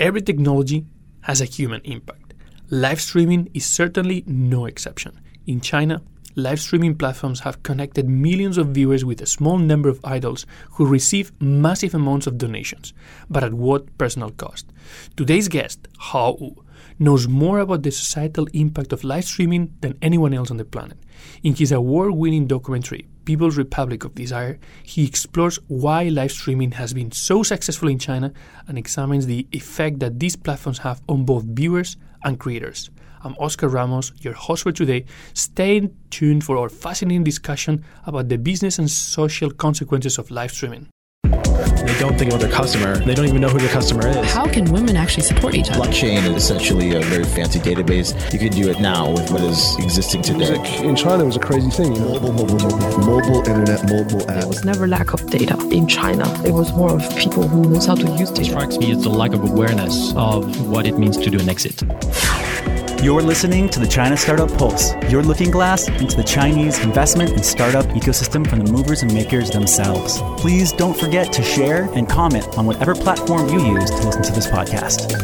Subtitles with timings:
[0.00, 0.86] Every technology
[1.20, 2.32] has a human impact.
[2.70, 5.20] Live streaming is certainly no exception.
[5.46, 6.00] In China,
[6.36, 10.86] live streaming platforms have connected millions of viewers with a small number of idols who
[10.86, 12.94] receive massive amounts of donations,
[13.28, 14.72] but at what personal cost?
[15.18, 16.64] Today's guest, Hao Wu,
[16.98, 20.96] knows more about the societal impact of live streaming than anyone else on the planet.
[21.42, 26.92] In his award winning documentary, People's Republic of Desire, he explores why live streaming has
[26.92, 28.32] been so successful in China
[28.66, 32.90] and examines the effect that these platforms have on both viewers and creators.
[33.22, 35.04] I'm Oscar Ramos, your host for today.
[35.32, 40.88] Stay tuned for our fascinating discussion about the business and social consequences of live streaming.
[42.00, 42.96] They don't think about their customer.
[42.96, 44.32] They don't even know who their customer is.
[44.32, 45.80] How can women actually support each other?
[45.80, 48.14] Blockchain is essentially a very fancy database.
[48.32, 50.56] You can do it now with what is existing today.
[50.56, 51.94] Like in China, it was a crazy thing.
[51.94, 52.20] You know?
[52.20, 54.38] Mobile, mobile, mobile, mobile internet, mobile app.
[54.38, 56.24] There was never lack of data in China.
[56.42, 58.40] It was more of people who knows how to use data.
[58.40, 61.50] It strikes me as the lack of awareness of what it means to do an
[61.50, 61.82] exit.
[63.02, 67.42] You're listening to the China Startup Pulse, your looking glass into the Chinese investment and
[67.42, 70.20] startup ecosystem from the movers and makers themselves.
[70.36, 74.32] Please don't forget to share and comment on whatever platform you use to listen to
[74.32, 75.16] this podcast.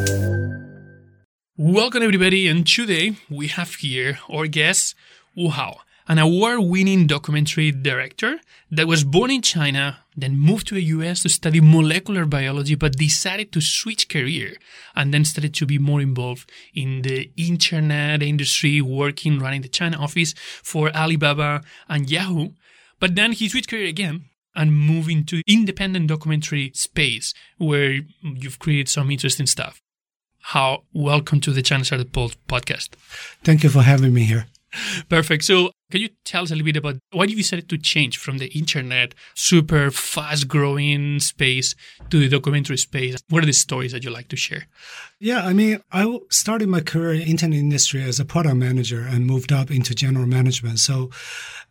[1.58, 4.94] Welcome, everybody, and today we have here our guest,
[5.34, 8.38] Wu Hao, an award winning documentary director
[8.70, 12.96] that was born in China, then moved to the US to study molecular biology, but
[12.96, 14.56] decided to switch career
[14.94, 19.98] and then started to be more involved in the internet industry, working, running the China
[19.98, 22.50] office for Alibaba and Yahoo.
[23.00, 28.88] But then he switched career again and moved into independent documentary space where you've created
[28.88, 29.80] some interesting stuff.
[30.50, 32.90] Hao welcome to the China Startup Pulse podcast.
[33.42, 34.46] Thank you for having me here.
[35.08, 35.44] Perfect.
[35.44, 38.38] So, can you tell us a little bit about why you decided to change from
[38.38, 41.74] the internet, super fast growing space,
[42.10, 43.16] to the documentary space?
[43.28, 44.66] What are the stories that you like to share?
[45.20, 49.26] Yeah, I mean, I started my career in internet industry as a product manager and
[49.26, 50.80] moved up into general management.
[50.80, 51.10] So,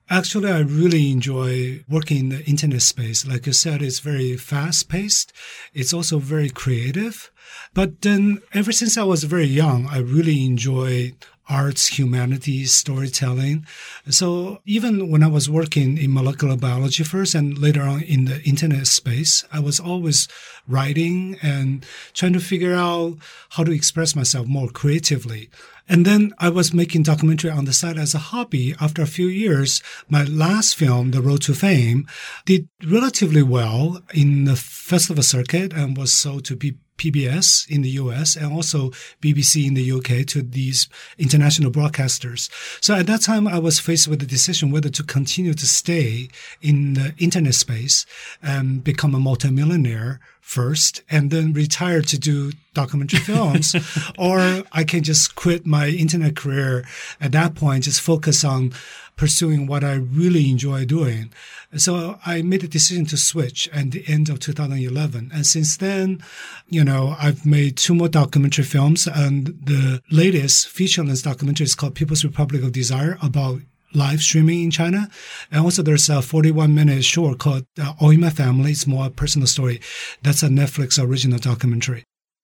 [0.07, 3.25] Actually, I really enjoy working in the internet space.
[3.25, 5.33] Like you said, it's very fast paced.
[5.73, 7.31] It's also very creative.
[7.73, 11.13] But then ever since I was very young, I really enjoy
[11.47, 13.66] arts, humanities, storytelling.
[14.09, 18.41] So even when I was working in molecular biology first and later on in the
[18.44, 20.28] internet space, I was always
[20.67, 23.17] writing and trying to figure out
[23.51, 25.50] how to express myself more creatively.
[25.88, 28.75] And then I was making documentary on the side as a hobby.
[28.81, 32.07] After a few years, my last film, The Road to Fame,
[32.45, 37.89] did relatively well in the festival circuit and was sold to be PBS in the
[37.91, 38.91] US and also
[39.22, 42.50] BBC in the UK to these international broadcasters.
[42.81, 46.29] So at that time, I was faced with the decision whether to continue to stay
[46.61, 48.06] in the internet space
[48.41, 53.75] and become a multimillionaire first and then retire to do documentary films
[54.19, 56.85] or I can just quit my internet career
[57.19, 58.72] at that point, just focus on
[59.15, 61.31] pursuing what I really enjoy doing.
[61.77, 65.31] So I made a decision to switch at the end of 2011.
[65.33, 66.21] And since then,
[66.67, 71.95] you know, I've made two more documentary films and the latest feature-length documentary is called
[71.95, 73.61] People's Republic of Desire about
[73.93, 75.09] live streaming in China.
[75.51, 78.71] And also there's a 41 minute short called uh, My Family.
[78.71, 79.81] It's more a personal story.
[80.21, 82.03] That's a Netflix original documentary.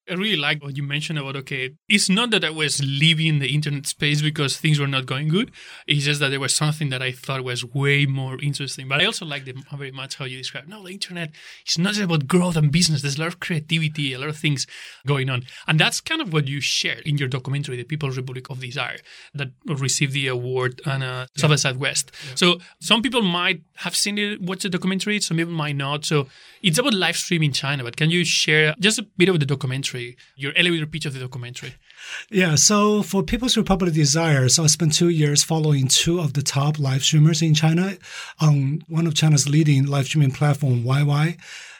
[0.09, 3.53] I really like what you mentioned about okay, it's not that I was leaving the
[3.53, 5.51] internet space because things were not going good.
[5.87, 8.87] It's just that there was something that I thought was way more interesting.
[8.87, 10.67] But I also like the, very much how you describe.
[10.67, 11.31] No, the internet
[11.67, 13.01] is not just about growth and business.
[13.01, 14.65] There's a lot of creativity, a lot of things
[15.05, 18.49] going on, and that's kind of what you share in your documentary, "The People's Republic
[18.49, 18.97] of Desire,"
[19.35, 21.41] that received the award on uh, yeah.
[21.41, 22.11] South by Southwest.
[22.27, 22.35] Yeah.
[22.35, 25.19] So some people might have seen it, watched the documentary.
[25.19, 26.05] Some people might not.
[26.05, 26.27] So
[26.63, 27.83] it's about live streaming in China.
[27.83, 29.90] But can you share just a bit of the documentary?
[30.35, 31.75] Your elevator pitch of the documentary.
[32.29, 36.41] Yeah, so for People's Republic Desire, so I spent two years following two of the
[36.41, 37.97] top live streamers in China
[38.39, 41.37] on one of China's leading live streaming platform, YY.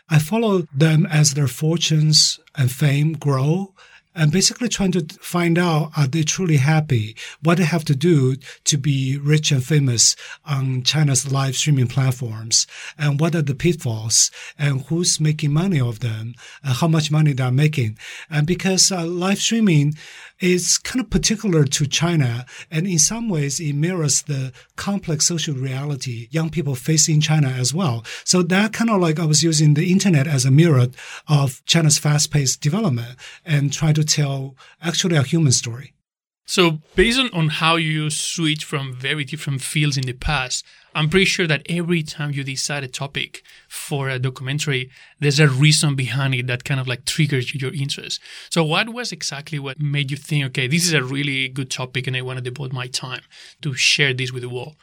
[0.10, 3.74] I followed them as their fortunes and fame grow
[4.14, 7.16] and basically trying to find out are they truly happy?
[7.42, 8.36] What they have to do
[8.66, 10.16] to be rich and famous
[10.46, 16.00] on China's live streaming platforms, and what are the pitfalls, and who's making money of
[16.00, 17.98] them, and how much money they're making.
[18.30, 19.96] And because uh, live streaming
[20.42, 25.56] is kind of particular to China, and in some ways it mirrors the complex social
[25.56, 28.04] reality young people face in China as well.
[28.24, 30.88] So that kind of like I was using the internet as a mirror
[31.28, 33.16] of China's fast-paced development
[33.46, 35.94] and try to tell actually a human story.
[36.46, 41.10] So, based on, on how you switch from very different fields in the past, I'm
[41.10, 44.90] pretty sure that every time you decide a topic for a documentary,
[45.20, 48.20] there's a reason behind it that kind of like triggers your interest.
[48.50, 52.08] So, what was exactly what made you think, okay, this is a really good topic
[52.08, 53.22] and I want to devote my time
[53.62, 54.76] to share this with the world?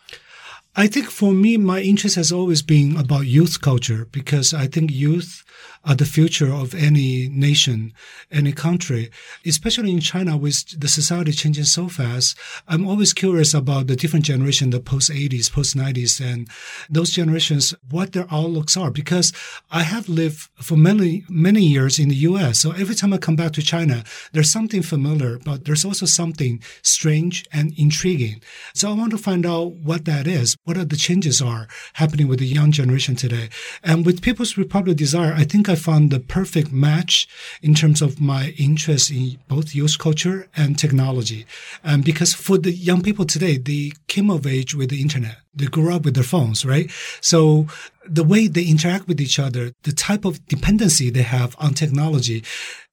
[0.77, 4.91] I think for me, my interest has always been about youth culture because I think
[4.91, 5.45] youth
[5.85, 7.93] are the future of any nation,
[8.31, 9.11] any country,
[9.47, 12.37] especially in China with the society changing so fast.
[12.67, 16.49] I'm always curious about the different generation, the post 80s, post 90s, and
[16.91, 18.91] those generations, what their outlooks are.
[18.91, 19.33] Because
[19.71, 22.61] I have lived for many, many years in the US.
[22.61, 26.63] So every time I come back to China, there's something familiar, but there's also something
[26.83, 28.43] strange and intriguing.
[28.75, 32.29] So I want to find out what that is what are the changes are happening
[32.29, 33.49] with the young generation today.
[33.83, 37.29] And with People's Republic Desire, I think I found the perfect match
[37.63, 41.47] in terms of my interest in both youth culture and technology.
[41.85, 45.39] And because for the young people today, they came of age with the internet.
[45.55, 46.91] They grew up with their phones, right?
[47.21, 47.67] So
[48.07, 52.45] the way they interact with each other, the type of dependency they have on technology,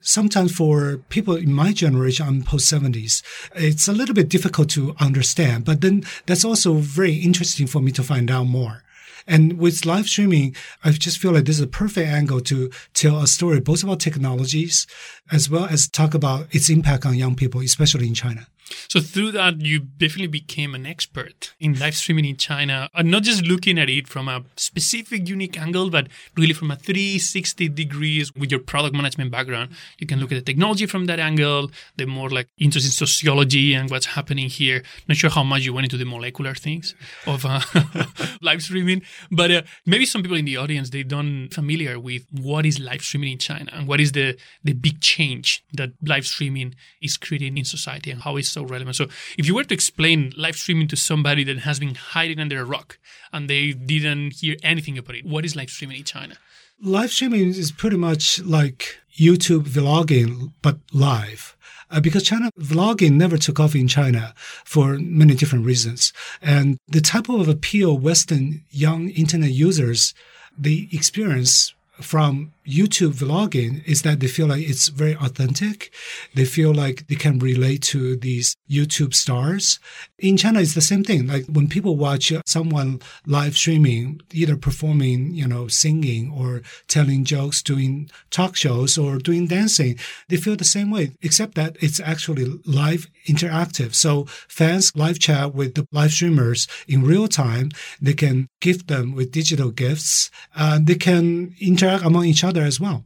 [0.02, 3.24] sometimes for people in my generation, I'm post 70s,
[3.56, 5.66] it's a little bit difficult to understand.
[5.66, 8.84] But then that's also very interesting for me to find out more.
[9.28, 13.20] And with live streaming, I just feel like this is a perfect angle to tell
[13.20, 14.86] a story both about technologies
[15.32, 18.48] as well as talk about its impact on young people, especially in China.
[18.88, 23.24] So through that, you definitely became an expert in live streaming in China, and not
[23.24, 28.34] just looking at it from a specific, unique angle, but really from a 360 degrees
[28.34, 29.72] with your product management background.
[30.00, 33.74] You can look at the technology from that angle, the more like interest in sociology
[33.74, 34.84] and what's happening here.
[35.08, 36.96] Not sure how much you went into the molecular things
[37.28, 37.62] of uh,
[38.42, 39.02] live streaming,
[39.32, 43.02] but uh, maybe some people in the audience they don't familiar with what is live
[43.02, 47.58] streaming in China and what is the the big change that live streaming is creating
[47.58, 48.96] in society and how it's so relevant.
[48.96, 49.06] So
[49.38, 52.66] if you were to explain live streaming to somebody that has been hiding under a
[52.66, 52.98] rock
[53.32, 56.36] and they didn't hear anything about it, what is live streaming in China?
[56.82, 61.56] Live streaming is pretty much like YouTube vlogging, but live.
[61.92, 64.34] Uh, because China vlogging never took off in China
[64.66, 66.12] for many different reasons.
[66.42, 70.14] And the type of appeal Western young internet users,
[70.58, 75.94] they experience from YouTube vlogging is that they feel like it's very authentic.
[76.34, 79.80] They feel like they can relate to these YouTube stars.
[80.18, 81.28] In China, it's the same thing.
[81.28, 87.62] Like when people watch someone live streaming, either performing, you know, singing or telling jokes,
[87.62, 89.98] doing talk shows or doing dancing,
[90.30, 93.94] they feel the same way, except that it's actually live interactive.
[93.94, 97.72] So fans live chat with the live streamers in real time.
[98.02, 100.32] They can gift them with digital gifts.
[100.56, 103.06] Uh, they can interact among each other other as well.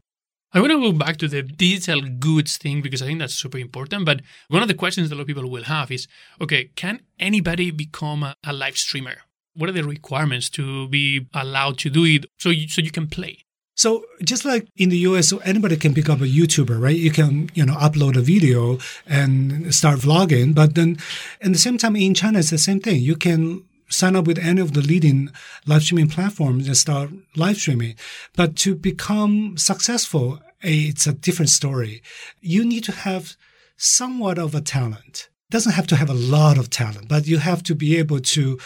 [0.51, 3.59] I want to go back to the digital goods thing because I think that's super
[3.59, 4.05] important.
[4.05, 6.07] But one of the questions that a lot of people will have is
[6.41, 9.17] okay, can anybody become a, a live streamer?
[9.53, 13.07] What are the requirements to be allowed to do it so you, so you can
[13.07, 13.45] play?
[13.75, 16.95] So just like in the US, so anybody can become a YouTuber, right?
[16.95, 20.55] You can, you know, upload a video and start vlogging.
[20.55, 20.97] But then
[21.41, 23.01] at the same time in China, it's the same thing.
[23.01, 25.29] You can sign up with any of the leading
[25.65, 27.95] live streaming platforms and start live streaming.
[28.35, 32.01] But to become successful, it's a different story.
[32.41, 33.35] You need to have
[33.77, 35.29] somewhat of a talent.
[35.49, 38.59] Doesn't have to have a lot of talent, but you have to be able to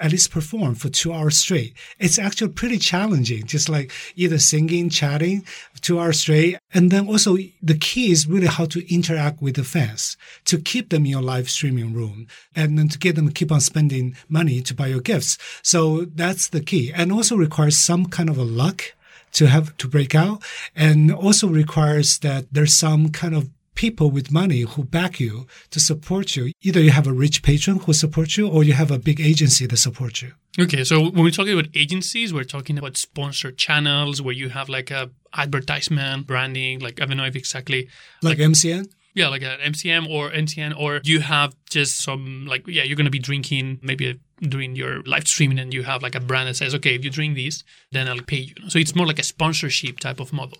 [0.00, 1.74] at least perform for two hours straight.
[1.98, 5.44] It's actually pretty challenging, just like either singing, chatting
[5.80, 6.58] two hours straight.
[6.72, 10.16] And then also the key is really how to interact with the fans
[10.46, 13.52] to keep them in your live streaming room and then to get them to keep
[13.52, 15.38] on spending money to buy your gifts.
[15.62, 18.94] So that's the key and also requires some kind of a luck
[19.32, 20.42] to have to break out
[20.74, 23.48] and also requires that there's some kind of
[23.80, 26.52] people with money who back you to support you.
[26.60, 29.64] Either you have a rich patron who supports you or you have a big agency
[29.66, 30.32] that supports you.
[30.58, 34.68] Okay, so when we're talking about agencies, we're talking about sponsored channels where you have
[34.68, 37.88] like a advertisement, branding, like I don't know if exactly
[38.22, 38.84] like, like MCN?
[39.14, 43.08] Yeah, like an MCN or NTN, or you have just some like yeah, you're gonna
[43.08, 46.74] be drinking maybe during your live streaming and you have like a brand that says,
[46.74, 48.54] okay, if you drink this, then I'll pay you.
[48.68, 50.58] So it's more like a sponsorship type of model.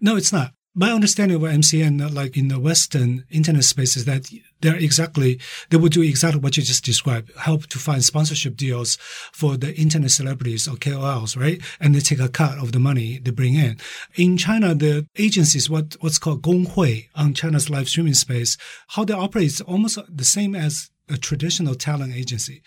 [0.00, 4.06] No, it's not my understanding of MCN, uh, like in the Western internet space, is
[4.06, 5.38] that they're exactly,
[5.68, 8.96] they will do exactly what you just described, help to find sponsorship deals
[9.32, 11.60] for the internet celebrities or KOLs, right?
[11.78, 13.78] And they take a cut of the money they bring in.
[14.14, 18.56] In China, the agencies, what, what's called Gonghui on China's live streaming space,
[18.88, 22.62] how they operate is almost the same as a traditional talent agency.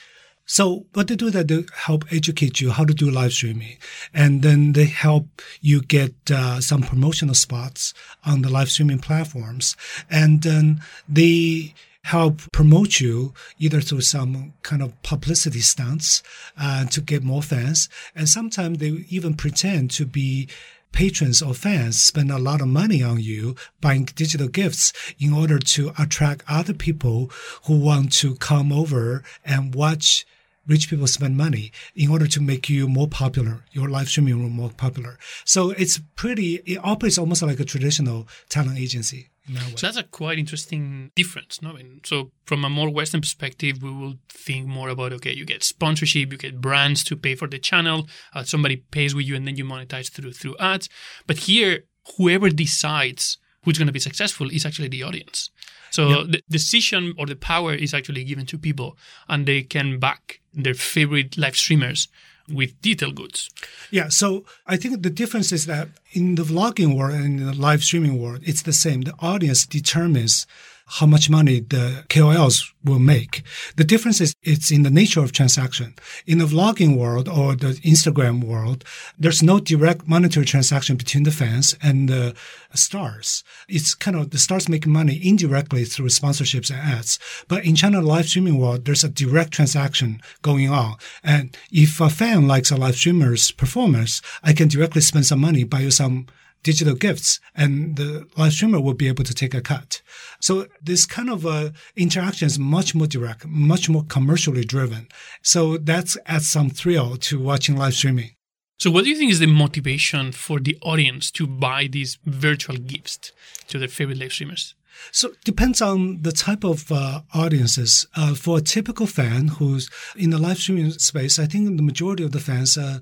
[0.45, 3.77] So what they do that they help educate you how to do live streaming,
[4.13, 9.75] and then they help you get uh, some promotional spots on the live streaming platforms,
[10.09, 11.73] and then they
[12.03, 16.21] help promote you either through some kind of publicity stunts
[16.55, 17.89] uh, to get more fans.
[18.15, 20.47] And sometimes they even pretend to be
[20.91, 25.57] patrons or fans spend a lot of money on you buying digital gifts in order
[25.57, 27.31] to attract other people
[27.63, 30.25] who want to come over and watch
[30.67, 34.53] rich people spend money in order to make you more popular, your live streaming room
[34.53, 35.17] more popular.
[35.43, 39.29] So it's pretty, it operates almost like a traditional talent agency.
[39.75, 41.61] So that's a quite interesting difference.
[41.61, 41.77] No?
[42.03, 46.31] So from a more Western perspective, we will think more about okay, you get sponsorship,
[46.31, 49.55] you get brands to pay for the channel, uh, somebody pays with you, and then
[49.55, 50.89] you monetize through through ads.
[51.27, 51.83] But here,
[52.17, 55.51] whoever decides who's going to be successful is actually the audience.
[55.95, 58.97] So the decision or the power is actually given to people,
[59.27, 62.07] and they can back their favorite live streamers
[62.47, 63.49] with digital goods.
[63.91, 67.53] Yeah, so I think the difference is that in the vlogging world and in the
[67.53, 69.01] live streaming world, it's the same.
[69.01, 70.45] The audience determines
[70.87, 73.41] how much money the KOLs will make.
[73.75, 75.95] The difference is it's in the nature of transaction.
[76.27, 78.83] In the vlogging world or the Instagram world,
[79.17, 82.35] there's no direct monetary transaction between the fans and the
[82.75, 83.43] stars.
[83.67, 87.17] It's kind of the stars make money indirectly through sponsorships and ads.
[87.47, 90.97] But in China live streaming world, there's a direct transaction going on.
[91.23, 95.63] And if a fan likes a live streamer's performance, I can directly spend some money,
[95.63, 96.27] buy you some
[96.65, 100.01] digital gifts and the live streamer will be able to take a cut.
[100.41, 105.07] So this kind of uh, interaction is much more direct, much more commercially driven.
[105.43, 108.31] So that's adds some thrill to watching live streaming.
[108.77, 112.77] So what do you think is the motivation for the audience to buy these virtual
[112.77, 113.31] gifts
[113.69, 114.75] to their favorite live streamers?
[115.11, 118.07] So it depends on the type of uh, audiences.
[118.15, 122.23] Uh, for a typical fan who's in the live streaming space, I think the majority
[122.23, 122.99] of the fans uh,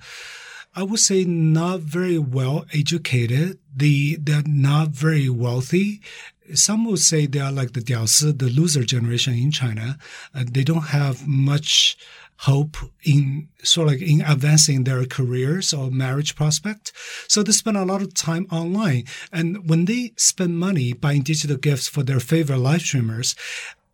[0.76, 3.60] I would say not very well educated.
[3.76, 6.02] They they're not very wealthy.
[6.54, 9.98] Some would say they are like the diaosi, the loser generation in China.
[10.36, 11.98] Uh, they don't have much
[12.38, 16.92] hope in sort of like in advancing their careers or marriage prospect.
[17.28, 19.06] So they spend a lot of time online.
[19.32, 23.36] And when they spend money buying digital gifts for their favorite live streamers,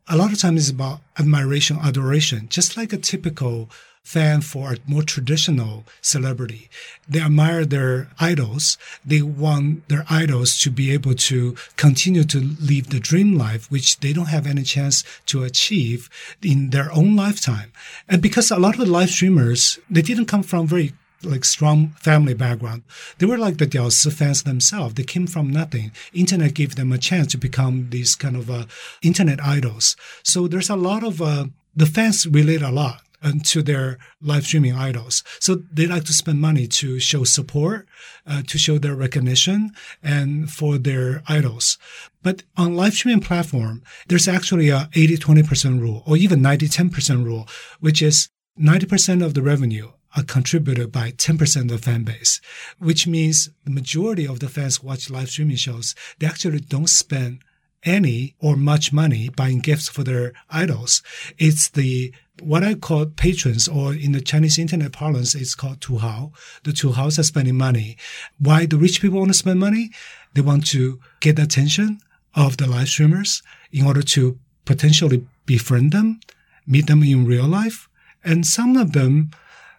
[0.08, 3.70] a lot of times it's about admiration, adoration, just like a typical
[4.04, 6.70] fan for a more traditional celebrity.
[7.08, 8.78] They admire their idols.
[9.06, 14.00] They want their idols to be able to continue to live the dream life, which
[14.00, 16.10] they don't have any chance to achieve
[16.42, 17.72] in their own lifetime.
[18.08, 21.90] And because a lot of the live streamers, they didn't come from very like strong
[22.00, 22.84] family background.
[23.18, 24.96] They were like the Diaosi fans themselves.
[24.96, 25.92] They came from nothing.
[26.14, 28.66] Internet gave them a chance to become these kind of uh,
[29.02, 29.96] internet idols.
[30.24, 33.02] So there's a lot of uh, the fans relate a lot
[33.44, 35.24] to their live streaming idols.
[35.40, 37.88] So they like to spend money to show support,
[38.26, 39.72] uh, to show their recognition
[40.02, 41.78] and for their idols.
[42.24, 47.48] But on live streaming platform, there's actually a 80-20% rule or even 90-10% rule,
[47.80, 52.42] which is 90% of the revenue are contributed by 10% of the fan base,
[52.80, 55.96] which means the majority of the fans watch live streaming shows.
[56.18, 57.44] They actually don't spend
[57.84, 61.02] any or much money buying gifts for their idols.
[61.38, 66.32] It's the what I call patrons, or in the Chinese internet parlance, it's called tuhao.
[66.64, 67.98] The tuhaos are spending money.
[68.38, 69.92] Why do rich people want to spend money?
[70.34, 72.00] They want to get the attention
[72.36, 73.42] of the live streamers
[73.72, 76.20] in order to potentially befriend them,
[76.68, 77.90] meet them in real life.
[78.24, 79.32] And some of them,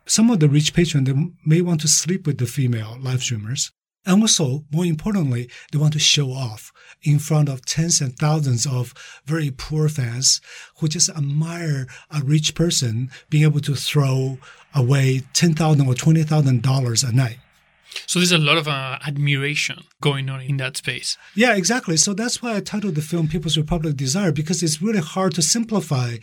[0.07, 1.14] some of the rich patrons, they
[1.45, 3.71] may want to sleep with the female live streamers.
[4.07, 8.66] And also, more importantly, they want to show off in front of tens and thousands
[8.66, 10.40] of very poor fans
[10.78, 14.38] who just admire a rich person being able to throw
[14.75, 17.38] away 10,000 or $20,000 a night.
[18.07, 21.19] So there's a lot of uh, admiration going on in that space.
[21.35, 21.97] Yeah, exactly.
[21.97, 25.42] So that's why I titled the film People's Republic Desire because it's really hard to
[25.42, 26.16] simplify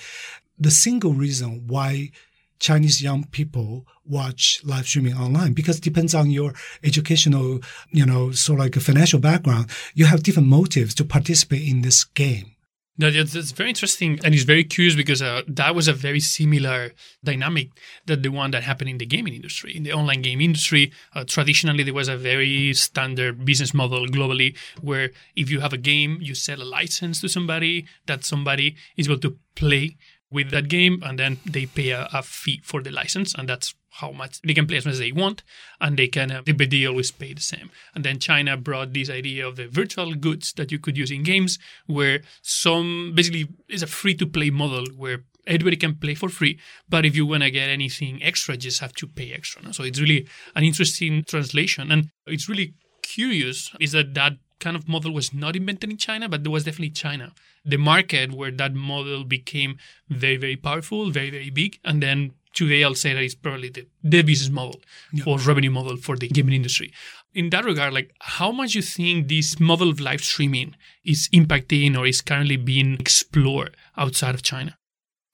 [0.58, 2.12] the single reason why
[2.60, 7.60] Chinese young people watch live streaming online because it depends on your educational,
[7.92, 9.70] you know, sort of like a financial background.
[9.94, 12.56] You have different motives to participate in this game.
[13.00, 16.94] No, that's very interesting, and it's very curious because uh, that was a very similar
[17.24, 17.70] dynamic
[18.08, 19.78] that the one that happened in the gaming industry.
[19.78, 24.58] In the online game industry, uh, traditionally there was a very standard business model globally,
[24.82, 29.08] where if you have a game, you sell a license to somebody, that somebody is
[29.08, 29.96] able to play
[30.32, 33.74] with that game and then they pay a, a, fee for the license and that's
[33.92, 35.42] how much they can play as much as they want
[35.80, 37.72] and they can uh, but they always pay the same.
[37.96, 41.24] And then china brought this idea of the virtual goods that you could use in
[41.24, 46.28] games where some basically is a free to play model where everybody can play for
[46.28, 49.64] free but if you want to get anything extra you just have to pay extra
[49.64, 49.72] no?
[49.72, 51.92] so it's really an interesting translation.
[51.92, 56.28] And it's really curious is that that kind of model was not invented in China,
[56.28, 57.32] but there was definitely China,
[57.68, 59.78] the market where that model became
[60.10, 61.80] very, very powerful, very, very big.
[61.84, 64.80] And then today I'll say that it's probably the, the business model
[65.12, 65.26] Yeah.
[65.28, 66.92] or revenue model for the gaming industry.
[67.34, 71.98] In that regard, like how much you think this model of live streaming is impacting
[71.98, 74.78] or is currently being explored outside of China?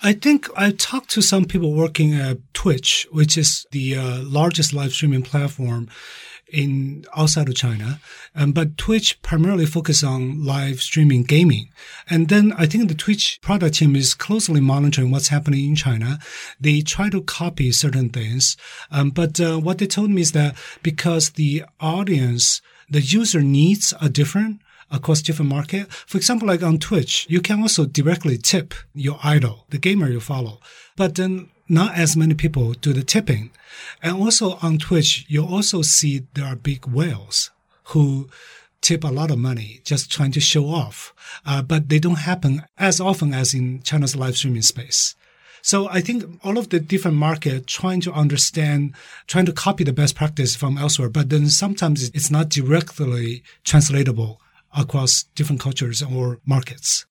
[0.02, 4.74] I think I talked to some people working at Twitch, which is the uh, largest
[4.74, 5.88] live streaming platform
[6.54, 8.00] in outside of China.
[8.36, 11.70] Um, but Twitch primarily focus on live streaming gaming.
[12.10, 16.20] And then I think the Twitch product team is closely monitoring what's happening in China.
[16.62, 18.56] They try to copy certain things.
[18.92, 23.92] Um, but uh, what they told me is that because the audience, the user needs
[23.94, 25.92] are different, across different market.
[25.92, 30.20] For example, like on Twitch, you can also directly tip your idol, the gamer you
[30.20, 30.60] follow.
[30.96, 33.52] But then not as many people do the tipping.
[34.02, 37.52] And also on Twitch, you also see there are big whales
[37.86, 38.30] who
[38.82, 41.14] tip a lot of money just trying to show off.
[41.46, 45.16] Uh, but they don't happen as often as in China's live streaming space.
[45.62, 48.94] So I think all of the different market trying to understand,
[49.28, 54.42] trying to copy the best practice from elsewhere, but then sometimes it's not directly translatable
[54.78, 57.06] across different cultures or markets.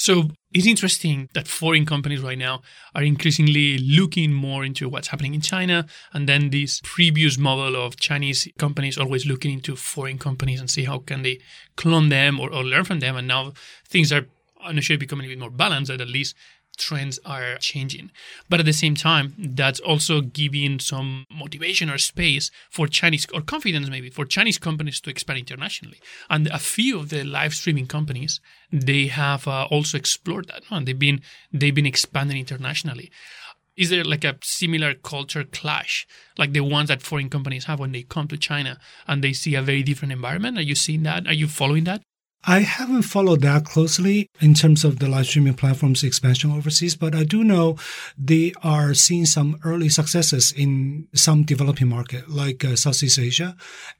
[0.00, 2.62] So it's interesting that foreign companies right now
[2.94, 5.84] are increasingly looking more into what's happening in China.
[6.14, 10.84] And then this previous model of Chinese companies always looking into foreign companies and see
[10.84, 11.38] how can they
[11.76, 13.14] clone them or, or learn from them.
[13.14, 13.52] And now
[13.86, 14.24] things are
[14.66, 16.34] initially becoming a bit more balanced, that at least
[16.80, 18.10] trends are changing.
[18.48, 23.42] But at the same time, that's also giving some motivation or space for Chinese, or
[23.42, 26.00] confidence maybe, for Chinese companies to expand internationally.
[26.28, 28.40] And a few of the live streaming companies,
[28.72, 31.20] they have uh, also explored that, and they've been
[31.52, 33.10] they've been expanding internationally.
[33.76, 36.06] Is there like a similar culture clash,
[36.36, 39.54] like the ones that foreign companies have when they come to China and they see
[39.54, 40.58] a very different environment?
[40.58, 41.26] Are you seeing that?
[41.26, 42.02] Are you following that?
[42.44, 47.14] I haven't followed that closely in terms of the live streaming platforms expansion overseas, but
[47.14, 47.76] I do know
[48.16, 53.56] they are seeing some early successes in some developing market like uh, Southeast Asia,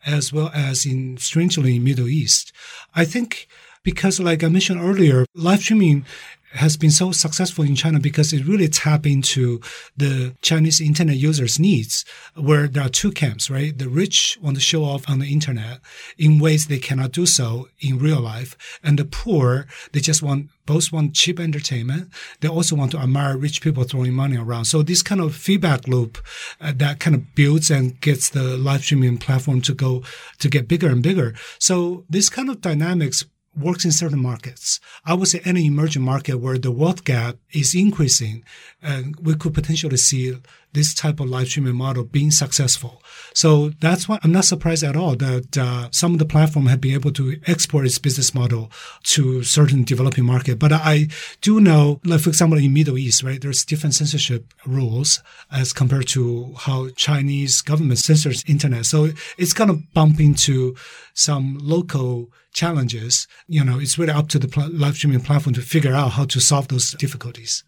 [0.07, 2.53] as well as in strangely Middle East.
[2.95, 3.47] I think
[3.83, 6.05] because like I mentioned earlier, live streaming
[6.53, 9.61] has been so successful in China because it really tap into
[9.97, 13.79] the Chinese internet users' needs, where there are two camps, right?
[13.79, 15.81] The rich want to show off on the internet
[16.19, 20.51] in ways they cannot do so in real life, and the poor they just want
[20.67, 22.11] both want cheap entertainment.
[22.41, 24.67] They also want to admire rich people throwing money around.
[24.67, 26.19] So this kind of feedback loop
[26.61, 30.03] uh, that kind of builds and gets the live streaming platform to go
[30.39, 31.35] to get bigger and bigger.
[31.59, 33.25] So this kind of dynamics
[33.57, 34.81] works in certain markets.
[35.05, 38.45] I would say any emerging market where the wealth gap is increasing,
[38.83, 40.39] and we could potentially see
[40.73, 43.03] this type of live streaming model being successful.
[43.35, 46.81] So that's why I'm not surprised at all that uh, some of the platform have
[46.81, 48.71] been able to export its business model
[49.05, 50.59] to certain developing market.
[50.59, 51.09] But I
[51.41, 56.09] do know, like for example, in Middle East, right, there's different censorship rules as compared
[56.09, 58.87] to how Chinese government censors internet.
[58.87, 60.77] So it's going to bump into
[61.15, 63.27] some local challenges.
[63.47, 66.25] You know, it's really up to the pl- live streaming platform to figure out how
[66.27, 67.65] to solve those difficulties.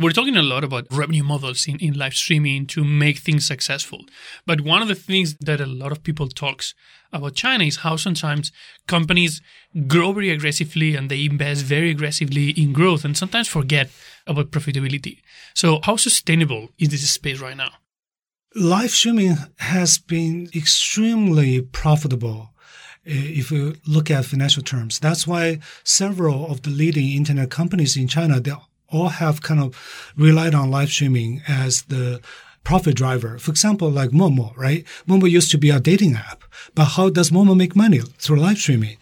[0.00, 4.06] We're talking a lot about revenue models in, in live streaming to make things successful.
[4.46, 6.72] But one of the things that a lot of people talks
[7.12, 8.50] about China is how sometimes
[8.86, 9.42] companies
[9.86, 13.90] grow very aggressively and they invest very aggressively in growth and sometimes forget
[14.26, 15.18] about profitability.
[15.52, 17.72] So how sustainable is this space right now?
[18.54, 22.54] Live streaming has been extremely profitable
[23.04, 24.98] eh, if you look at financial terms.
[24.98, 28.52] That's why several of the leading internet companies in China, they
[28.90, 32.20] all have kind of relied on live streaming as the
[32.64, 33.38] profit driver.
[33.38, 34.84] For example, like Momo, right?
[35.08, 38.00] Momo used to be a dating app, but how does Momo make money?
[38.18, 38.96] Through live streaming.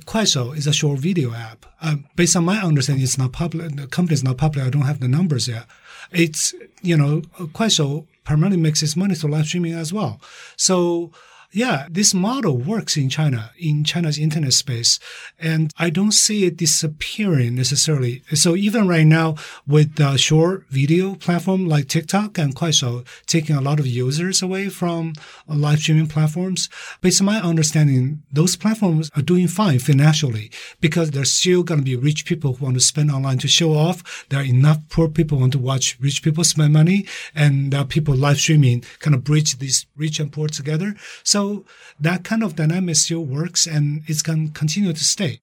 [0.00, 1.66] Kuaishou is a short video app.
[1.82, 3.74] Uh, based on my understanding, it's not public.
[3.76, 4.64] The company is not public.
[4.64, 5.66] I don't have the numbers yet.
[6.12, 10.20] It's, you know, Kuaishou primarily makes its money through live streaming as well.
[10.56, 11.10] So,
[11.52, 15.00] yeah, this model works in China, in China's internet space.
[15.38, 18.22] And I don't see it disappearing necessarily.
[18.34, 19.34] So even right now
[19.66, 24.68] with the short video platform like TikTok and Kuaishou taking a lot of users away
[24.68, 25.14] from
[25.48, 26.68] live streaming platforms,
[27.00, 31.84] based on my understanding, those platforms are doing fine financially because there's still going to
[31.84, 34.24] be rich people who want to spend online to show off.
[34.28, 37.80] There are enough poor people who want to watch rich people spend money and there
[37.80, 40.94] are people live streaming kind of bridge these rich and poor together.
[41.24, 41.64] So so
[41.98, 45.40] that kind of dynamic still works and it's going to continue to stay.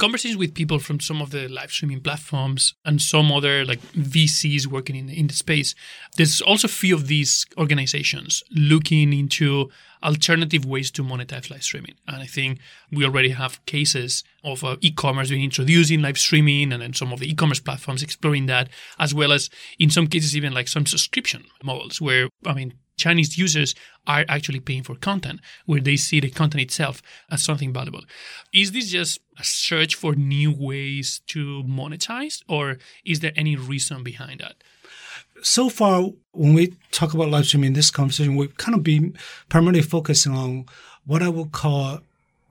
[0.00, 3.80] conversations with people from some of the live streaming platforms and some other like
[4.14, 5.76] VCs working in, in the space,
[6.16, 9.70] there's also a few of these organizations looking into
[10.02, 11.94] alternative ways to monetize live streaming.
[12.08, 12.58] And I think
[12.90, 17.12] we already have cases of uh, e-commerce being introduced in live streaming and then some
[17.12, 18.66] of the e-commerce platforms exploring that,
[18.98, 23.38] as well as in some cases even like some subscription models where, I mean, Chinese
[23.38, 23.74] users
[24.06, 28.02] are actually paying for content where they see the content itself as something valuable.
[28.52, 34.02] Is this just a search for new ways to monetize or is there any reason
[34.02, 34.56] behind that?
[35.42, 39.16] so far, when we talk about live streaming in this conversation, we've kind of been
[39.48, 40.66] primarily focusing on
[41.04, 42.00] what I would call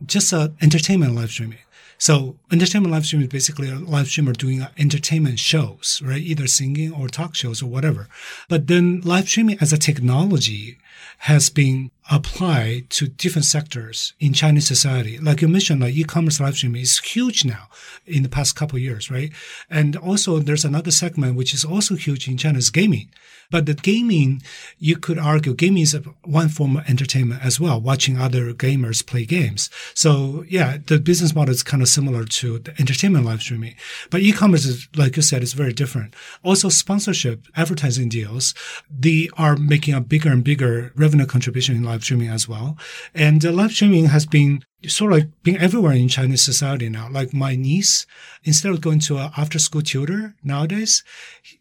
[0.05, 1.59] just a entertainment live streaming.
[1.97, 6.21] So entertainment live streaming is basically a live streamer doing entertainment shows, right?
[6.21, 8.07] Either singing or talk shows or whatever.
[8.49, 10.79] But then live streaming as a technology
[11.19, 15.17] has been applied to different sectors in Chinese society.
[15.19, 17.67] Like you mentioned, like e-commerce live streaming is huge now
[18.05, 19.31] in the past couple years, right?
[19.69, 23.09] And also there's another segment which is also huge in China is gaming.
[23.51, 24.41] But the gaming,
[24.79, 29.25] you could argue gaming is one form of entertainment as well, watching other gamers play
[29.25, 29.69] games.
[29.93, 33.75] So yeah, the business model is kind of similar to the entertainment live streaming.
[34.09, 36.15] But e-commerce is, like you said, is very different.
[36.43, 38.55] Also sponsorship, advertising deals,
[38.89, 42.77] they are making a bigger and bigger revenue contribution in live streaming as well.
[43.13, 47.07] And uh, live streaming has been sort of like being everywhere in Chinese society now.
[47.09, 48.05] Like my niece,
[48.43, 51.03] instead of going to an after school tutor nowadays,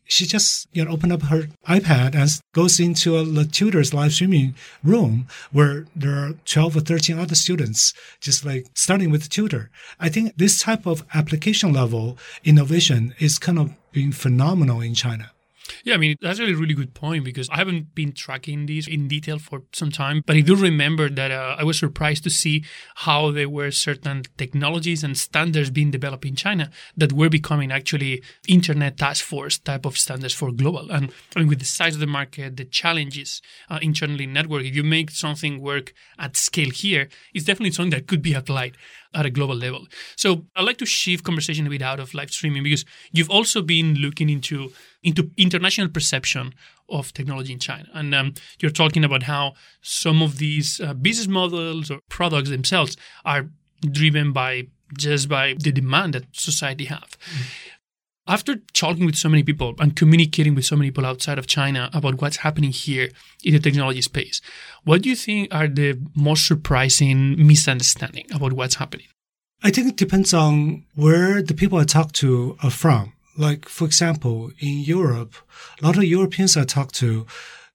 [0.04, 4.12] she just, you know, open up her iPad and goes into a the tutor's live
[4.12, 9.28] streaming room where there are 12 or 13 other students, just like starting with the
[9.28, 9.70] tutor.
[9.98, 15.32] I think this type of application level innovation is kind of being phenomenal in China.
[15.84, 19.08] Yeah, I mean, that's a really, good point because I haven't been tracking these in
[19.08, 22.64] detail for some time, but I do remember that uh, I was surprised to see
[22.96, 28.22] how there were certain technologies and standards being developed in China that were becoming actually
[28.46, 30.90] internet task force type of standards for global.
[30.90, 34.74] And I mean, with the size of the market, the challenges uh, internally network, if
[34.74, 38.76] you make something work at scale here, it's definitely something that could be applied
[39.14, 39.86] at a global level.
[40.16, 43.62] So I'd like to shift conversation a bit out of live streaming because you've also
[43.62, 46.54] been looking into into international perception
[46.88, 51.28] of technology in China, and um, you're talking about how some of these uh, business
[51.28, 53.48] models or products themselves are
[53.90, 54.66] driven by
[54.98, 57.16] just by the demand that society have.
[57.18, 57.42] Mm-hmm.
[58.30, 61.90] After talking with so many people and communicating with so many people outside of China
[61.92, 63.08] about what's happening here
[63.42, 64.40] in the technology space,
[64.84, 69.06] what do you think are the most surprising misunderstanding about what's happening?
[69.64, 73.14] I think it depends on where the people I talk to are from.
[73.36, 75.34] Like, for example, in Europe,
[75.82, 77.26] a lot of Europeans I talk to,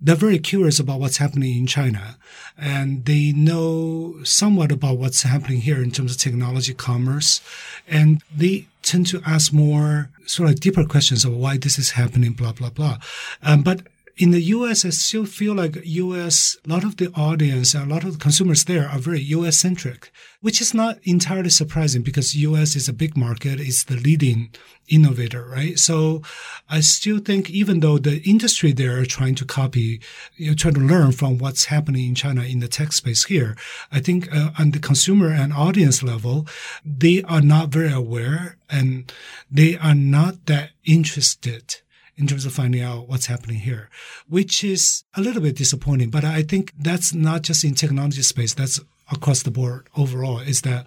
[0.05, 2.17] they're very curious about what's happening in China
[2.57, 7.41] and they know somewhat about what's happening here in terms of technology, commerce,
[7.87, 12.33] and they tend to ask more sort of deeper questions of why this is happening,
[12.33, 12.99] blah, blah, blah.
[13.41, 13.81] Um, but
[14.17, 18.05] in the US, I still feel like US, a lot of the audience, a lot
[18.05, 22.77] of the consumers there are very US centric, which is not entirely surprising because US
[22.77, 23.59] is a big market.
[23.59, 24.51] It's the leading
[24.87, 25.77] innovator, right?
[25.77, 26.21] So
[26.69, 29.99] I still think even though the industry there are trying to copy,
[30.37, 33.57] you know, trying to learn from what's happening in China in the tech space here,
[33.91, 36.47] I think uh, on the consumer and audience level,
[36.85, 39.11] they are not very aware and
[39.51, 41.81] they are not that interested
[42.17, 43.89] in terms of finding out what's happening here,
[44.27, 46.09] which is a little bit disappointing.
[46.09, 48.53] But I think that's not just in technology space.
[48.53, 48.79] That's
[49.11, 50.85] across the board overall is that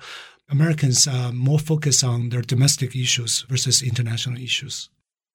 [0.51, 4.89] Americans are more focused on their domestic issues versus international issues.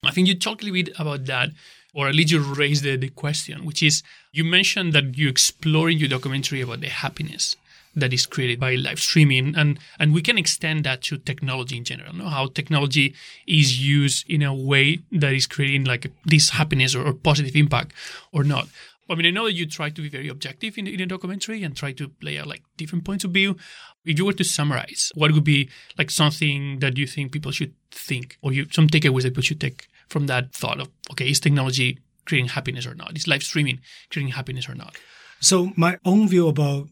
[0.04, 1.50] I think you talked a little bit about that,
[1.94, 5.90] or at least you raised the, the question, which is you mentioned that you explore
[5.90, 7.56] in your documentary about the happiness
[7.96, 11.84] that is created by live streaming and and we can extend that to technology in
[11.84, 13.14] general how technology
[13.48, 17.94] is used in a way that is creating like this happiness or, or positive impact
[18.32, 18.68] or not
[19.10, 21.64] I mean, I know that you try to be very objective in, in a documentary
[21.64, 23.58] and try to lay out like different points of view.
[24.06, 27.74] If you were to summarize, what would be like something that you think people should
[27.92, 31.40] think, or you some takeaways that people should take from that thought of okay, is
[31.40, 33.16] technology creating happiness or not?
[33.16, 34.96] Is live streaming creating happiness or not?
[35.42, 36.88] So my own view about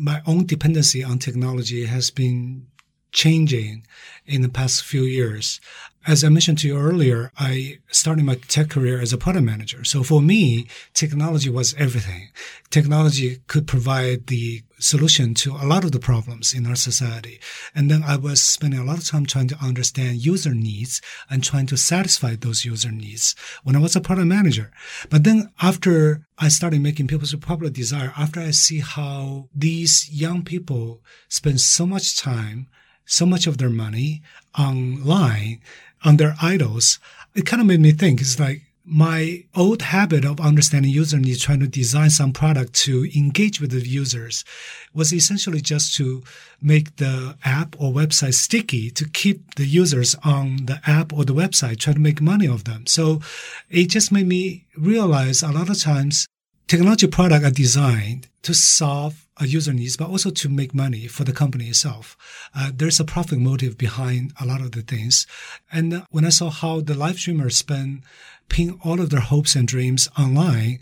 [0.00, 2.66] my own dependency on technology has been
[3.12, 3.86] changing
[4.24, 5.60] in the past few years.
[6.06, 9.84] As I mentioned to you earlier, I started my tech career as a product manager.
[9.84, 12.30] So for me, technology was everything.
[12.70, 17.38] Technology could provide the solution to a lot of the problems in our society.
[17.74, 21.44] And then I was spending a lot of time trying to understand user needs and
[21.44, 24.70] trying to satisfy those user needs when I was a product manager.
[25.10, 30.44] But then after I started making People's Republic Desire, after I see how these young
[30.44, 32.68] people spend so much time
[33.04, 34.22] so much of their money
[34.58, 35.60] online
[36.04, 36.98] on their idols,
[37.34, 41.42] it kind of made me think it's like my old habit of understanding user needs,
[41.42, 44.44] trying to design some product to engage with the users
[44.92, 46.24] was essentially just to
[46.60, 51.34] make the app or website sticky to keep the users on the app or the
[51.34, 52.86] website, try to make money of them.
[52.86, 53.20] So
[53.68, 56.26] it just made me realize a lot of times
[56.70, 61.24] technology products are designed to solve a user needs, but also to make money for
[61.24, 62.16] the company itself.
[62.54, 65.26] Uh, there's a profit motive behind a lot of the things.
[65.72, 68.04] And when I saw how the live streamers spend
[68.48, 70.78] pin all of their hopes and dreams online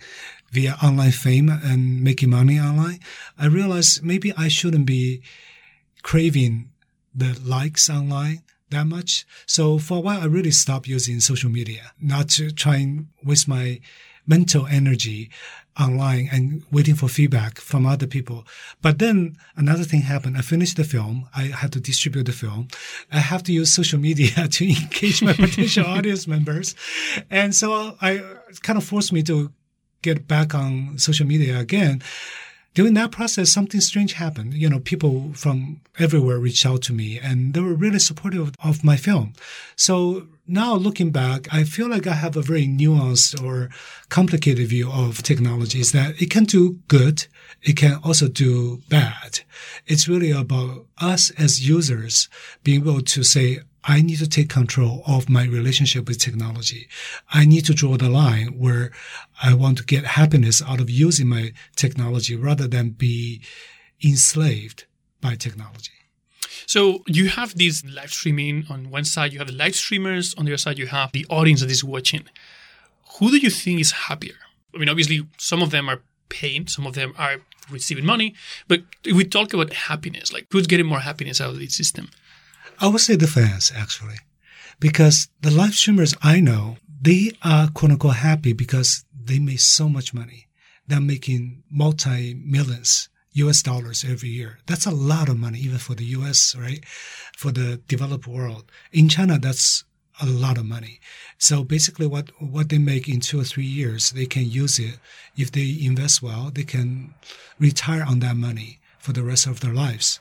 [0.51, 3.01] via online fame and making money online,
[3.39, 5.23] I realized maybe I shouldn't be
[6.03, 6.69] craving
[7.15, 9.25] the likes online that much.
[9.47, 13.49] So for a while, I really stopped using social media, not to try and waste
[13.49, 13.81] my
[14.29, 15.31] mental energy
[15.81, 18.45] online and waiting for feedback from other people.
[18.83, 20.37] But then another thing happened.
[20.37, 21.29] I finished the film.
[21.35, 22.69] I had to distribute the film.
[23.13, 26.75] I have to use social media to engage my potential audience members.
[27.31, 28.23] And so I
[28.63, 29.53] kind of forced me to
[30.03, 32.03] get back on social media again
[32.79, 34.55] during that process, something strange happened.
[34.55, 38.85] You know, people from everywhere reached out to me and they were really supportive of
[38.85, 39.33] my film.
[39.75, 43.69] So now looking back, I feel like I have a very nuanced or
[44.09, 47.27] complicated view of technology is that it can do good.
[47.63, 49.41] It can also do bad.
[49.87, 52.29] It's really about us as users
[52.65, 56.89] being able to say, I need to take control of my relationship with technology.
[57.33, 58.91] I need to draw the line where
[59.43, 63.43] I want to get happiness out of using my technology rather than be
[64.03, 64.87] enslaved
[65.21, 65.98] by technology.
[66.69, 70.45] So you have this live streaming on one side, you have the live streamers, on
[70.45, 72.25] the other side, you have the audience that is watching.
[73.15, 74.35] Who do you think is happier?
[74.75, 77.37] I mean, obviously, some of them are paying, some of them are
[77.71, 78.35] receiving money,
[78.69, 82.11] but if we talk about happiness, like who's getting more happiness out of the system?
[82.79, 84.19] I would say the fans, actually,
[84.79, 89.89] because the live streamers I know, they are quote unquote happy because they make so
[89.89, 90.49] much money.
[90.87, 94.59] They're making multi millions US dollars every year.
[94.67, 96.85] That's a lot of money, even for the US, right?
[97.37, 98.71] For the developed world.
[98.93, 99.85] In China, that's
[100.21, 101.01] a lot of money.
[101.39, 104.99] So basically what, what they make in two or three years, they can use it.
[105.37, 107.15] If they invest well, they can
[107.59, 110.21] retire on that money for the rest of their lives.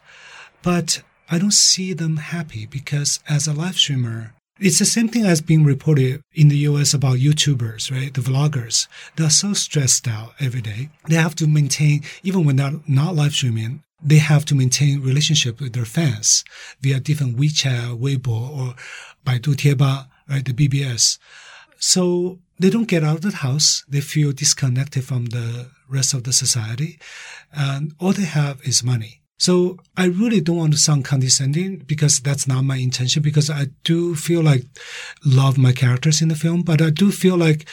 [0.62, 5.26] But I don't see them happy because as a live streamer, it's the same thing
[5.26, 8.14] as being reported in the US about YouTubers, right?
[8.14, 8.88] The vloggers.
[9.16, 10.90] They're so stressed out every day.
[11.08, 15.60] They have to maintain, even when they're not live streaming, they have to maintain relationship
[15.60, 16.44] with their fans
[16.82, 18.76] via different WeChat, Weibo, or
[19.26, 20.46] Baidu Tieba, right?
[20.46, 21.18] The BBS.
[21.80, 23.84] So they don't get out of the house.
[23.88, 27.00] They feel disconnected from the rest of the society.
[27.52, 29.22] And all they have is money.
[29.38, 33.68] So I really don't want to sound condescending because that's not my intention because I
[33.84, 34.64] do feel like
[35.24, 37.68] love my characters in the film, but I do feel like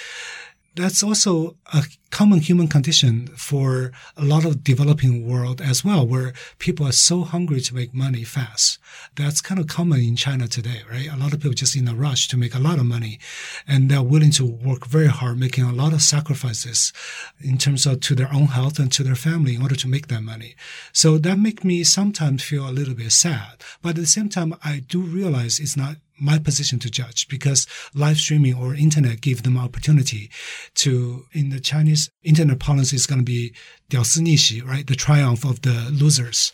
[0.76, 6.32] that's also a common human condition for a lot of developing world as well, where
[6.58, 8.78] people are so hungry to make money fast.
[9.16, 11.08] That's kind of common in China today, right?
[11.12, 13.18] A lot of people just in a rush to make a lot of money
[13.66, 16.92] and they're willing to work very hard, making a lot of sacrifices
[17.40, 20.08] in terms of to their own health and to their family in order to make
[20.08, 20.54] that money.
[20.92, 23.62] So that makes me sometimes feel a little bit sad.
[23.82, 27.65] But at the same time, I do realize it's not my position to judge because
[27.93, 30.29] live streaming or internet give them opportunity
[30.75, 33.53] to, in the Chinese internet policy is going to be
[33.89, 34.85] 屌丝逆袭, right?
[34.85, 36.51] The triumph of the losers.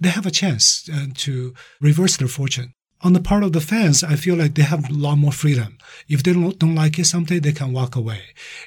[0.00, 2.72] They have a chance uh, to reverse their fortune.
[3.02, 5.78] On the part of the fans, I feel like they have a lot more freedom.
[6.08, 8.22] If they don't, don't like it someday, they can walk away.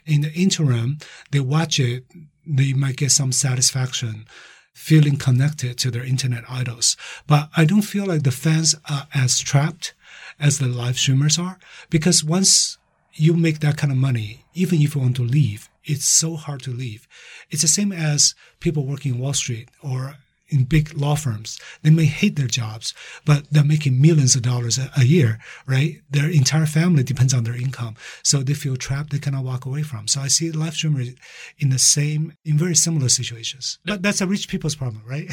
[0.06, 1.00] In the interim,
[1.32, 2.06] they watch it,
[2.46, 4.26] they might get some satisfaction
[4.74, 6.96] feeling connected to their internet idols.
[7.28, 9.94] But I don't feel like the fans are as trapped
[10.39, 11.59] as the live streamers are.
[11.91, 12.79] Because once
[13.15, 16.63] you make that kind of money, even if you want to leave, it's so hard
[16.63, 17.07] to leave.
[17.51, 20.17] It's the same as people working Wall Street or
[20.49, 21.59] in big law firms.
[21.83, 26.01] They may hate their jobs, but they're making millions of dollars a, a, year, right?
[26.11, 27.97] Their entire family depends on their income.
[28.23, 30.09] So they feel trapped, they cannot walk away from.
[30.09, 31.11] So I see live streamers
[31.59, 33.79] in the same, in very similar situations.
[33.85, 35.29] But that's a rich people's problem, right?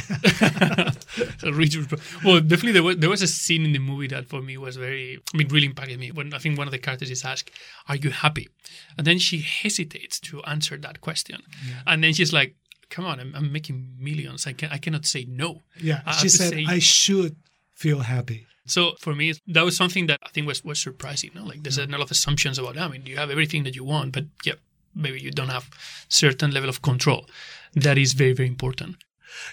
[1.43, 1.78] rich
[2.23, 4.78] Well, definitely there was, there was a scene in the movie that for me was
[4.78, 6.12] very, I mean, really impacted me.
[6.12, 7.52] When I think one of the characters is asked,
[7.88, 8.49] Are you happy?
[8.97, 11.41] And then she hesitates to answer that question.
[11.67, 11.82] Yeah.
[11.88, 12.56] And then she's like,
[12.94, 14.46] come on, I'm, I'm making millions.
[14.46, 15.62] I can I cannot say no.
[15.90, 17.36] Yeah, I she said say, I should
[17.74, 18.46] feel happy.
[18.66, 21.32] So for me, that was something that I think was was surprising.
[21.36, 21.44] No?
[21.44, 21.86] Like there's yeah.
[21.86, 22.78] a lot of assumptions about.
[22.78, 24.58] I mean, you have everything that you want, but yeah,
[24.96, 25.70] maybe you don't have
[26.08, 27.26] certain level of control.
[27.74, 28.96] That is very very important.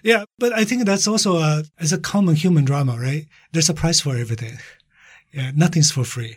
[0.03, 3.25] Yeah, but I think that's also a, as a common human drama, right?
[3.53, 4.59] There's a price for everything.
[5.33, 6.37] Yeah, nothing's for free.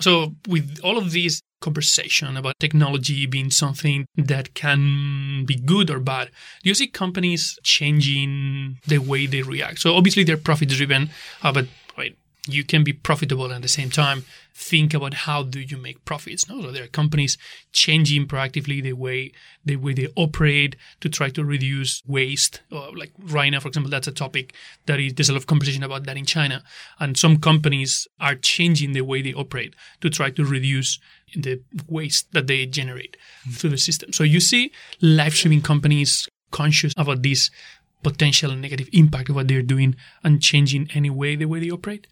[0.00, 5.98] So with all of these conversation about technology being something that can be good or
[5.98, 6.30] bad,
[6.62, 9.80] do you see companies changing the way they react?
[9.80, 11.10] So obviously they're profit driven,
[11.42, 11.66] uh, but
[12.48, 16.04] you can be profitable and at the same time think about how do you make
[16.04, 16.48] profits.
[16.48, 17.38] No, so there are companies
[17.72, 19.32] changing proactively the way
[19.64, 22.60] the way they operate to try to reduce waste.
[22.72, 24.54] Or like right now, for example, that's a topic
[24.86, 26.64] that is there's a lot of conversation about that in China,
[26.98, 30.98] and some companies are changing the way they operate to try to reduce
[31.36, 33.52] the waste that they generate mm-hmm.
[33.52, 34.12] through the system.
[34.12, 37.50] So you see live streaming companies conscious about this
[38.02, 42.06] potential negative impact of what they're doing and changing any way the way they operate?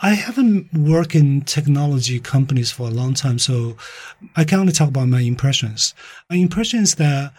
[0.00, 3.76] I haven't worked in technology companies for a long time, so
[4.36, 5.94] I can only talk about my impressions.
[6.30, 7.32] My impression is that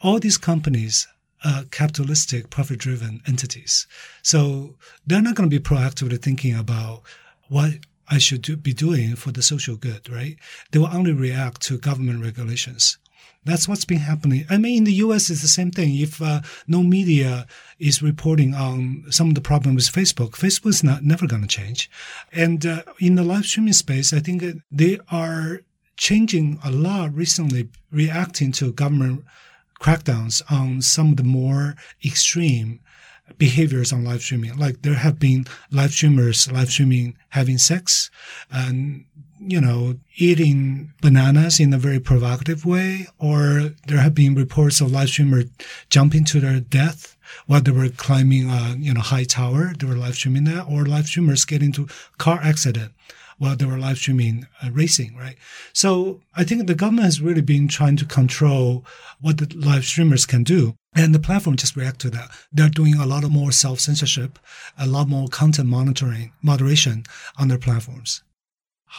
[0.00, 1.06] all these companies
[1.44, 3.86] are capitalistic, profit driven entities.
[4.22, 4.74] So
[5.06, 7.02] they're not going to be proactively thinking about
[7.48, 7.72] what
[8.08, 10.36] I should do, be doing for the social good, right?
[10.70, 12.98] They will only react to government regulations.
[13.44, 14.46] That's what's been happening.
[14.48, 15.96] I mean, in the U.S., it's the same thing.
[15.98, 17.46] If uh, no media
[17.78, 21.48] is reporting on some of the problems with Facebook, Facebook is not never going to
[21.48, 21.90] change.
[22.32, 25.60] And uh, in the live streaming space, I think they are
[25.96, 29.24] changing a lot recently, reacting to government
[29.80, 32.80] crackdowns on some of the more extreme
[33.38, 34.56] behaviors on live streaming.
[34.56, 38.10] Like there have been live streamers live streaming having sex
[38.50, 39.04] and
[39.46, 44.92] you know, eating bananas in a very provocative way, or there have been reports of
[44.92, 45.46] live streamers
[45.90, 49.72] jumping to their death while they were climbing a you know high tower.
[49.78, 52.92] They were live streaming that, or live streamers get into car accident
[53.38, 55.36] while they were live streaming uh, racing, right?
[55.72, 58.84] So I think the government has really been trying to control
[59.20, 60.74] what the live streamers can do.
[60.96, 62.30] And the platform just react to that.
[62.52, 64.38] They're doing a lot of more self censorship,
[64.78, 67.04] a lot more content monitoring, moderation
[67.36, 68.22] on their platforms.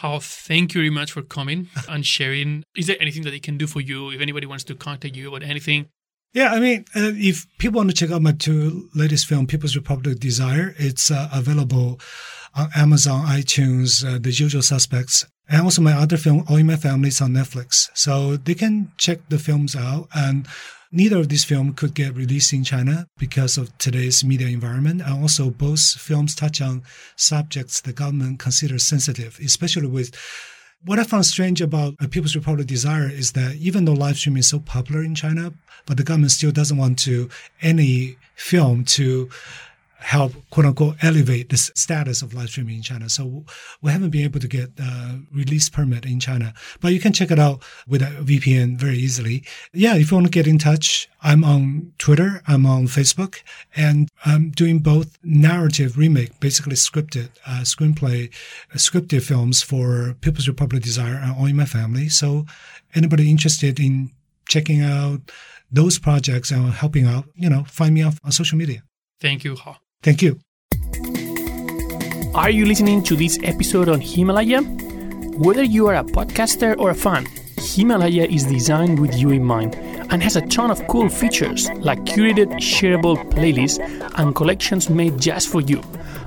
[0.00, 2.64] Hao, thank you very much for coming and sharing.
[2.76, 5.28] Is there anything that they can do for you if anybody wants to contact you
[5.28, 5.88] about anything?
[6.34, 9.74] Yeah, I mean, uh, if people want to check out my two latest film, People's
[9.74, 11.98] Republic Desire, it's uh, available
[12.54, 16.76] on Amazon, iTunes, uh, The Usual Suspects, and also my other film, All in My
[16.76, 17.88] Family, is on Netflix.
[17.94, 20.08] So they can check the films out.
[20.14, 20.46] And
[20.92, 25.02] Neither of these films could get released in China because of today's media environment.
[25.02, 26.82] And also, both films touch on
[27.16, 30.14] subjects the government considers sensitive, especially with
[30.84, 34.40] what I found strange about a People's Republic Desire is that even though live streaming
[34.40, 35.52] is so popular in China,
[35.84, 37.28] but the government still doesn't want to
[37.60, 39.28] any film to
[39.98, 43.08] help quote unquote elevate the status of live streaming in China.
[43.08, 43.44] So
[43.82, 47.30] we haven't been able to get a release permit in China, but you can check
[47.30, 49.44] it out with a VPN very easily.
[49.72, 53.42] Yeah, if you want to get in touch, I'm on Twitter, I'm on Facebook,
[53.74, 58.32] and I'm doing both narrative remake, basically scripted uh, screenplay,
[58.72, 62.08] uh, scripted films for People's Republic Desire and in My Family.
[62.08, 62.46] So
[62.94, 64.10] anybody interested in
[64.48, 65.20] checking out
[65.70, 68.82] those projects and helping out, you know, find me on, on social media.
[69.20, 69.78] Thank you, Hao.
[70.06, 70.38] Thank you.
[72.32, 74.62] Are you listening to this episode on Himalaya?
[74.62, 77.26] Whether you are a podcaster or a fan,
[77.58, 79.74] Himalaya is designed with you in mind
[80.12, 83.80] and has a ton of cool features like curated, shareable playlists
[84.16, 85.82] and collections made just for you,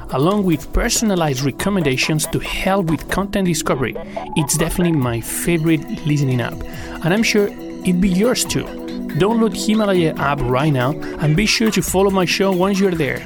[0.09, 3.95] along with personalized recommendations to help with content discovery.
[4.35, 6.61] It's definitely my favorite listening app,
[7.05, 8.65] and I'm sure it'd be yours too.
[9.21, 13.25] Download Himalaya app right now and be sure to follow my show once you're there.